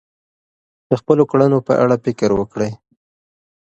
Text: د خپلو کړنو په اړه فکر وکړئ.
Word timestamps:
د 0.87 0.89
خپلو 1.01 1.23
کړنو 1.31 1.59
په 1.67 1.73
اړه 1.83 1.95
فکر 2.05 2.29
وکړئ. 2.39 2.71